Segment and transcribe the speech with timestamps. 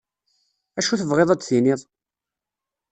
[0.79, 1.81] Acu tebɣiḍ ad tiniḍ?